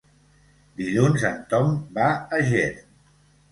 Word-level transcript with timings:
Dilluns 0.81 1.27
en 1.29 1.37
Tom 1.53 1.69
va 2.01 2.09
a 2.09 2.43
Ger. 2.51 2.67